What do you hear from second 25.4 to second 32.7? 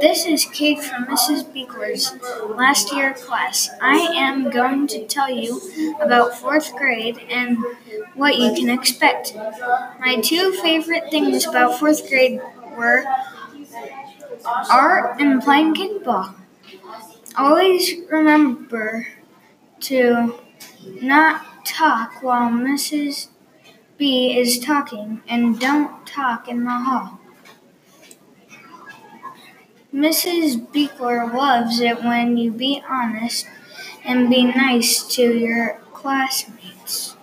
don't talk in the hall. Mrs. Beekler loves it when you